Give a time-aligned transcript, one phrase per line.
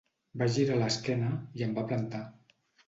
[0.41, 1.31] Va girar l'esquena
[1.61, 2.27] i em va plantar.